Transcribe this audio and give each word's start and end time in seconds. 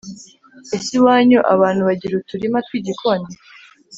ese 0.75 0.89
iwanyu 0.99 1.39
abantu 1.53 1.81
bagira 1.87 2.13
uturima 2.21 2.57
tw’igikoni? 2.65 3.29